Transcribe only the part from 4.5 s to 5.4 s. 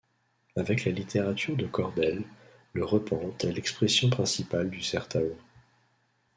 du sertão.